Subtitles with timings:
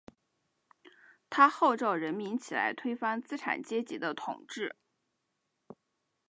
[1.29, 4.75] 他号召人民起来推翻资产阶级的统治。